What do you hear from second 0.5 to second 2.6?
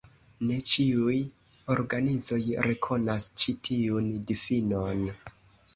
Ne ĉiuj organizoj